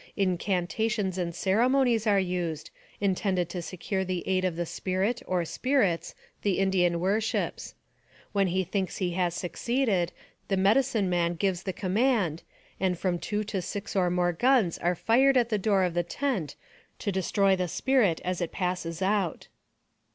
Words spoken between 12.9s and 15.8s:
from two to six or more guns are fired at the